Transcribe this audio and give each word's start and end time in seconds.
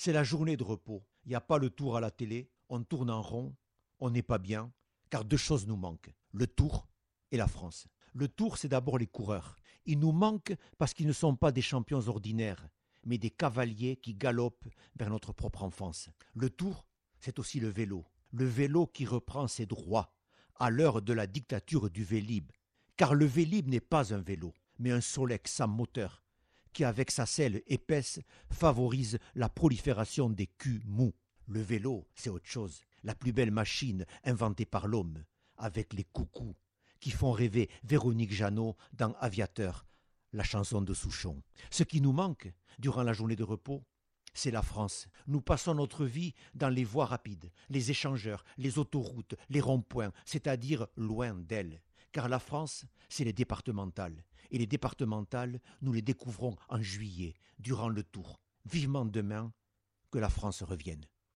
C'est 0.00 0.12
la 0.12 0.22
journée 0.22 0.56
de 0.56 0.62
repos. 0.62 1.02
Il 1.24 1.30
n'y 1.30 1.34
a 1.34 1.40
pas 1.40 1.58
le 1.58 1.70
tour 1.70 1.96
à 1.96 2.00
la 2.00 2.12
télé. 2.12 2.48
On 2.68 2.84
tourne 2.84 3.10
en 3.10 3.20
rond. 3.20 3.56
On 3.98 4.10
n'est 4.10 4.22
pas 4.22 4.38
bien. 4.38 4.72
Car 5.10 5.24
deux 5.24 5.36
choses 5.36 5.66
nous 5.66 5.74
manquent. 5.74 6.14
Le 6.30 6.46
tour 6.46 6.86
et 7.32 7.36
la 7.36 7.48
France. 7.48 7.88
Le 8.14 8.28
tour, 8.28 8.58
c'est 8.58 8.68
d'abord 8.68 8.98
les 8.98 9.08
coureurs. 9.08 9.56
Ils 9.86 9.98
nous 9.98 10.12
manquent 10.12 10.54
parce 10.78 10.94
qu'ils 10.94 11.08
ne 11.08 11.12
sont 11.12 11.34
pas 11.34 11.50
des 11.50 11.62
champions 11.62 12.06
ordinaires, 12.06 12.68
mais 13.04 13.18
des 13.18 13.30
cavaliers 13.30 13.96
qui 13.96 14.14
galopent 14.14 14.68
vers 14.94 15.10
notre 15.10 15.32
propre 15.32 15.64
enfance. 15.64 16.10
Le 16.32 16.48
tour, 16.48 16.86
c'est 17.18 17.40
aussi 17.40 17.58
le 17.58 17.68
vélo. 17.68 18.04
Le 18.30 18.44
vélo 18.44 18.86
qui 18.86 19.04
reprend 19.04 19.48
ses 19.48 19.66
droits 19.66 20.14
à 20.60 20.70
l'heure 20.70 21.02
de 21.02 21.12
la 21.12 21.26
dictature 21.26 21.90
du 21.90 22.04
Vélib. 22.04 22.52
Car 22.96 23.16
le 23.16 23.26
Vélib 23.26 23.66
n'est 23.66 23.80
pas 23.80 24.14
un 24.14 24.20
vélo, 24.20 24.54
mais 24.78 24.92
un 24.92 25.00
Solex 25.00 25.54
sans 25.54 25.66
moteur, 25.66 26.22
qui 26.78 26.84
avec 26.84 27.10
sa 27.10 27.26
selle 27.26 27.60
épaisse 27.66 28.20
favorise 28.52 29.18
la 29.34 29.48
prolifération 29.48 30.30
des 30.30 30.46
culs 30.46 30.84
mous. 30.86 31.12
Le 31.48 31.60
vélo, 31.60 32.06
c'est 32.14 32.30
autre 32.30 32.46
chose, 32.46 32.82
la 33.02 33.16
plus 33.16 33.32
belle 33.32 33.50
machine 33.50 34.06
inventée 34.22 34.64
par 34.64 34.86
l'homme, 34.86 35.24
avec 35.56 35.92
les 35.92 36.04
coucous 36.04 36.54
qui 37.00 37.10
font 37.10 37.32
rêver 37.32 37.68
Véronique 37.82 38.32
Jeannot 38.32 38.76
dans 38.92 39.12
Aviateur, 39.14 39.88
la 40.32 40.44
chanson 40.44 40.80
de 40.80 40.94
Souchon. 40.94 41.42
Ce 41.68 41.82
qui 41.82 42.00
nous 42.00 42.12
manque 42.12 42.52
durant 42.78 43.02
la 43.02 43.12
journée 43.12 43.34
de 43.34 43.42
repos, 43.42 43.82
c'est 44.32 44.52
la 44.52 44.62
France. 44.62 45.08
Nous 45.26 45.40
passons 45.40 45.74
notre 45.74 46.04
vie 46.04 46.32
dans 46.54 46.68
les 46.68 46.84
voies 46.84 47.06
rapides, 47.06 47.50
les 47.70 47.90
échangeurs, 47.90 48.44
les 48.56 48.78
autoroutes, 48.78 49.34
les 49.48 49.60
ronds-points, 49.60 50.12
c'est-à-dire 50.24 50.86
loin 50.96 51.34
d'elle. 51.34 51.82
Car 52.12 52.28
la 52.28 52.38
France, 52.38 52.84
c'est 53.08 53.24
les 53.24 53.32
départementales. 53.32 54.24
Et 54.50 54.58
les 54.58 54.66
départementales, 54.66 55.60
nous 55.82 55.92
les 55.92 56.02
découvrons 56.02 56.56
en 56.68 56.82
juillet, 56.82 57.34
durant 57.58 57.88
le 57.88 58.02
tour. 58.02 58.40
Vivement 58.64 59.04
demain 59.04 59.52
que 60.10 60.18
la 60.18 60.30
France 60.30 60.62
revienne. 60.62 61.04